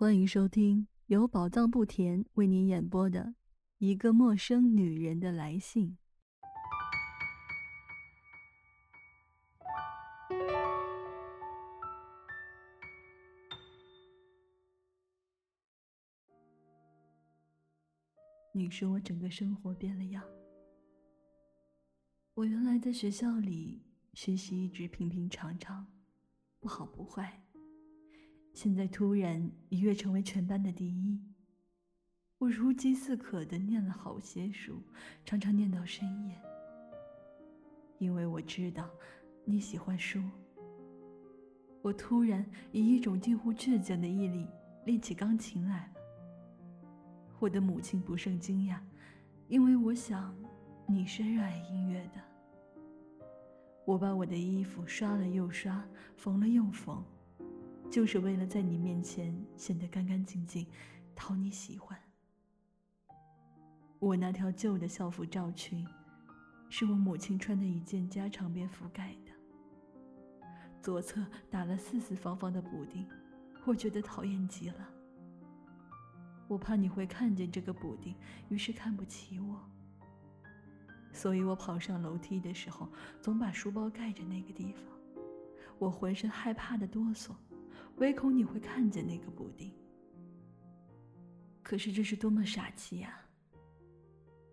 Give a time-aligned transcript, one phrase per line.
[0.00, 3.20] 欢迎收听由宝藏不甜为您演播的
[3.78, 5.98] 《一个陌生女人的来信》。
[18.52, 20.22] 你说我整个生活变了样。
[22.34, 23.82] 我原来在学校里
[24.14, 25.84] 学习一直平平常常，
[26.60, 27.47] 不好不坏。
[28.60, 31.16] 现在突然一跃成为全班的第一，
[32.38, 34.82] 我如饥似渴的念了好些书，
[35.24, 36.36] 常常念到深夜。
[37.98, 38.90] 因为我知道
[39.44, 40.20] 你喜欢书，
[41.82, 44.48] 我突然以一种近乎倔强的毅力
[44.86, 46.00] 练起钢琴来了。
[47.38, 48.80] 我的母亲不胜惊讶，
[49.46, 50.36] 因为我想
[50.84, 52.20] 你是热爱音乐的。
[53.84, 57.00] 我把我的衣服刷了又刷，缝了又缝。
[57.90, 60.66] 就是为了在你面前显得干干净净，
[61.14, 61.98] 讨你喜欢。
[63.98, 65.86] 我那条旧的校服罩裙，
[66.68, 69.32] 是我母亲穿的一件加长边覆盖的。
[70.80, 73.08] 左侧打了四四方方的补丁，
[73.64, 74.88] 我觉得讨厌极了。
[76.46, 78.14] 我怕你会看见这个补丁，
[78.48, 79.58] 于是看不起我。
[81.12, 82.88] 所以我跑上楼梯的时候，
[83.20, 84.82] 总把书包盖着那个地方。
[85.78, 87.32] 我浑身害怕的哆嗦。
[87.98, 89.72] 唯恐你会看见那个补丁，
[91.62, 93.20] 可是这是多么傻气呀！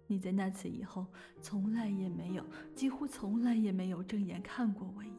[0.07, 1.05] 你在那次以后，
[1.41, 5.15] 从来也没有，几乎从来也没有正眼看过我一眼。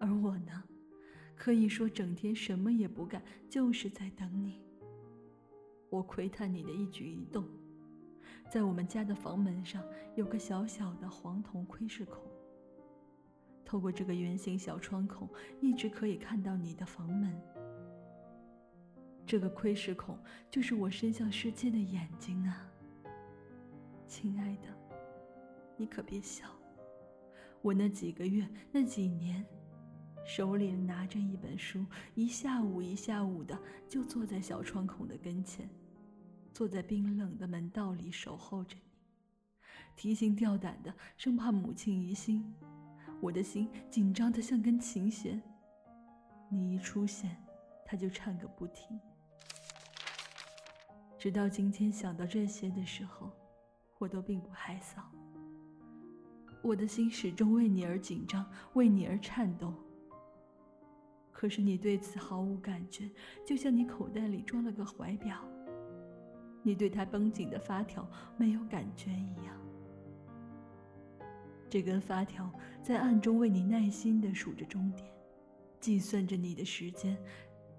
[0.00, 0.62] 而我呢，
[1.36, 4.60] 可以说整天什么也不干，就是在等你。
[5.90, 7.48] 我窥探你的一举一动，
[8.50, 9.80] 在我们家的房门上
[10.16, 12.33] 有个小小的黄铜窥视孔。
[13.64, 15.28] 透过这个圆形小窗孔，
[15.60, 17.34] 一直可以看到你的房门。
[19.26, 20.18] 这个窥视孔
[20.50, 22.70] 就是我伸向世界的眼睛啊，
[24.06, 24.68] 亲爱的，
[25.78, 26.46] 你可别笑。
[27.62, 29.42] 我那几个月，那几年，
[30.26, 33.58] 手里拿着一本书，一下午一下午的
[33.88, 35.66] 就坐在小窗孔的跟前，
[36.52, 38.82] 坐在冰冷的门道里守候着你，
[39.96, 42.54] 提心吊胆的，生怕母亲疑心。
[43.20, 45.40] 我的心紧张的像根琴弦，
[46.48, 47.36] 你一出现，
[47.84, 49.00] 它就颤个不停。
[51.18, 53.30] 直到今天想到这些的时候，
[53.98, 55.02] 我都并不害臊。
[56.62, 58.44] 我的心始终为你而紧张，
[58.74, 59.74] 为你而颤动。
[61.32, 63.10] 可是你对此毫无感觉，
[63.44, 65.38] 就像你口袋里装了个怀表，
[66.62, 69.54] 你对它绷紧的发条没有感觉一样。
[71.74, 72.48] 这根发条
[72.84, 75.10] 在暗中为你耐心地数着钟点，
[75.80, 77.18] 计算着你的时间，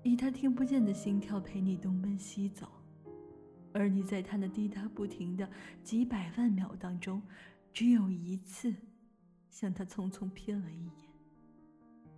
[0.03, 2.67] 以他听不见的心跳陪你东奔西走，
[3.71, 5.49] 而你在他那滴答不停的
[5.81, 7.21] 几百万秒当中，
[7.71, 8.75] 只有一次
[9.49, 10.93] 向他匆匆瞥了一眼。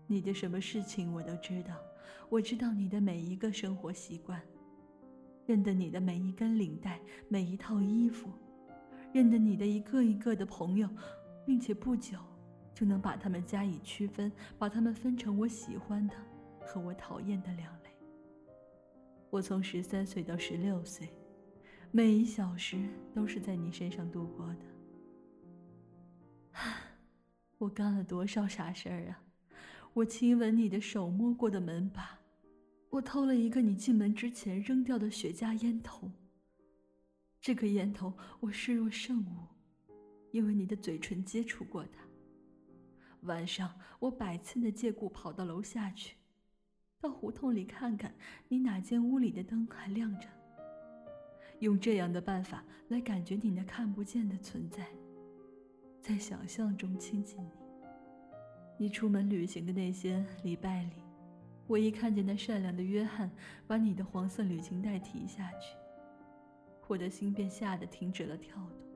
[0.08, 1.76] 你的什么事情我都知道，
[2.28, 4.42] 我知道你的每一个生活习惯，
[5.46, 7.00] 认得你的每一根领带，
[7.30, 8.32] 每一套衣服，
[9.14, 10.90] 认得你的一个一个的朋友。
[11.48, 12.20] 并且不久
[12.76, 16.14] 就能把它们加以区分，把它们分成我喜欢的
[16.60, 17.90] 和我讨厌的两类。
[19.30, 21.08] 我从十三岁到十六岁，
[21.90, 22.78] 每一小时
[23.14, 24.66] 都是在你身上度过的。
[27.58, 29.24] 我干了多少傻事儿啊！
[29.94, 32.20] 我亲吻你的手摸过的门把，
[32.90, 36.12] 我偷了一个你进门之前扔掉的雪茄烟头。
[37.40, 39.57] 这个烟头我视若圣物。
[40.32, 42.06] 因为你的嘴唇接触过它。
[43.22, 46.16] 晚上，我百次的借故跑到楼下去，
[47.02, 48.16] 到胡同里看看
[48.48, 50.28] 你哪间屋里的灯还亮着，
[51.60, 54.88] 用这样的办法来感觉你那看不见的存在，
[56.00, 57.52] 在想象中亲近你。
[58.78, 60.92] 你出门旅行的那些礼拜里，
[61.66, 63.30] 我一看见那善良的约翰
[63.66, 65.76] 把你的黄色旅行袋提下去，
[66.88, 68.87] 我的心便吓得停止了跳动。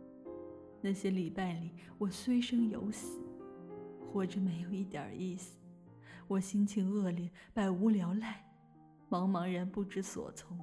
[0.82, 3.22] 那些礼拜里，我虽生有死，
[4.12, 5.60] 活着没有一点意思。
[6.28, 8.44] 我心情恶劣，百无聊赖，
[9.10, 10.60] 茫茫然不知所从。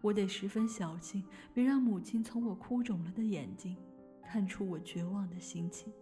[0.00, 3.76] 我得十分小心，别让母亲从我哭肿了的眼睛
[4.22, 5.92] 看出我绝望的心情。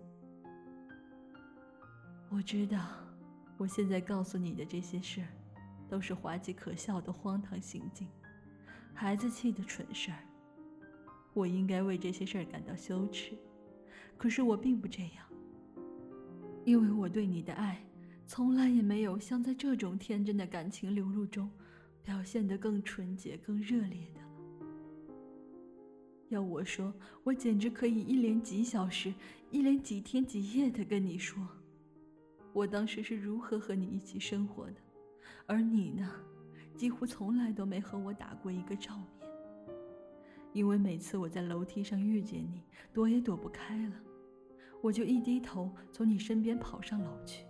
[2.28, 2.86] 我知道，
[3.56, 5.24] 我现在告诉你的这些事，
[5.88, 8.08] 都是滑稽可笑的荒唐行径，
[8.94, 10.18] 孩子气的蠢事儿。
[11.34, 13.36] 我应该为这些事儿感到羞耻，
[14.18, 15.26] 可是我并不这样，
[16.64, 17.82] 因为我对你的爱，
[18.26, 21.50] 从来也没有像在这种天真的感情流露中，
[22.02, 24.20] 表现得更纯洁、更热烈的。
[26.28, 26.92] 要我说，
[27.24, 29.12] 我简直可以一连几小时、
[29.50, 31.46] 一连几天几夜的跟你说，
[32.52, 34.76] 我当时是如何和你一起生活的，
[35.46, 36.10] 而你呢，
[36.76, 39.31] 几乎从来都没和我打过一个照面。
[40.52, 42.62] 因为每次我在楼梯上遇见你，
[42.92, 43.94] 躲也躲不开了，
[44.82, 47.44] 我就一低头从你身边跑上楼去。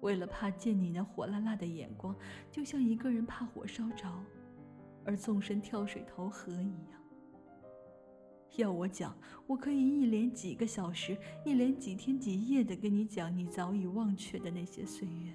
[0.00, 2.14] 为了怕见你那火辣辣的眼光，
[2.50, 4.06] 就像一个人怕火烧着，
[5.04, 7.00] 而纵身跳水投河一样。
[8.56, 15.32] 要我讲，我可以一连几个小时，一连几天几夜的跟你讲你早已忘却的那些岁月。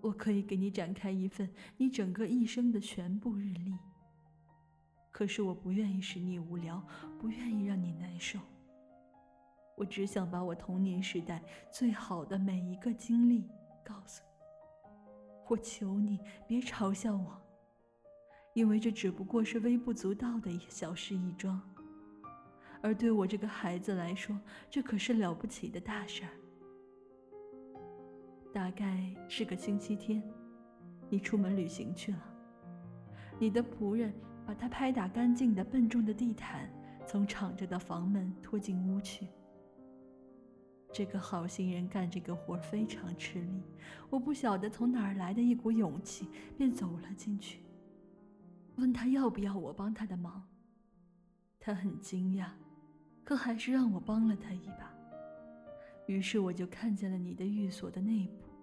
[0.00, 3.78] 我可以给你展开一份你整个一生的全部日历。
[5.14, 6.84] 可是我不愿意使你无聊，
[7.20, 8.36] 不愿意让你难受。
[9.76, 11.40] 我只想把我童年时代
[11.70, 13.48] 最好的每一个经历
[13.84, 14.28] 告诉你。
[15.46, 16.18] 我求你
[16.48, 17.40] 别嘲笑我，
[18.54, 21.62] 因为这只不过是微不足道的一小事一桩，
[22.82, 24.36] 而对我这个孩子来说，
[24.68, 26.30] 这可是了不起的大事儿。
[28.52, 30.20] 大概是个星期天，
[31.08, 32.18] 你出门旅行去了，
[33.38, 34.12] 你的仆人。
[34.46, 36.68] 把他拍打干净的笨重的地毯
[37.06, 39.28] 从敞着的房门拖进屋去。
[40.92, 43.62] 这个好心人干这个活非常吃力，
[44.08, 47.60] 我不晓得从哪儿来的一股勇气，便走了进去，
[48.76, 50.46] 问他要不要我帮他的忙。
[51.58, 52.46] 他很惊讶，
[53.24, 54.94] 可还是让我帮了他一把。
[56.06, 58.53] 于是我就看见了你的寓所的内部。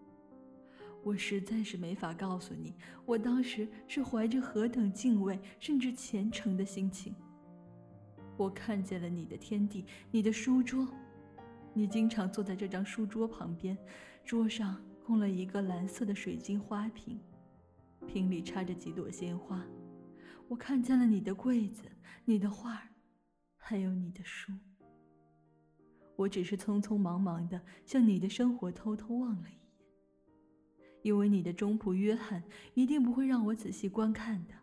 [1.03, 2.75] 我实在是没法告诉你，
[3.05, 7.15] 我当时是怀着何等敬畏甚至虔诚的心情。
[8.37, 10.87] 我看见了你的天地，你的书桌，
[11.73, 13.77] 你经常坐在这张书桌旁边，
[14.23, 17.19] 桌上供了一个蓝色的水晶花瓶，
[18.07, 19.63] 瓶里插着几朵鲜花。
[20.47, 21.83] 我看见了你的柜子，
[22.25, 22.81] 你的画
[23.57, 24.51] 还有你的书。
[26.15, 29.70] 我只是匆匆忙忙的向你的生活偷偷望了一眼。
[31.01, 32.43] 因为你的中仆约翰
[32.73, 34.53] 一定不会让我仔细观看的。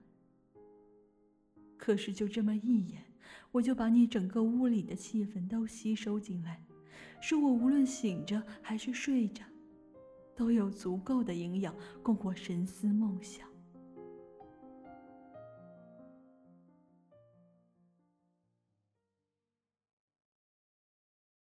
[1.76, 3.04] 可是就这么一眼，
[3.52, 6.62] 我就把你整个屋里的气氛都吸收进来，
[7.20, 9.44] 使我无论醒着还是睡着，
[10.34, 13.48] 都有足够的营养供我神思梦想。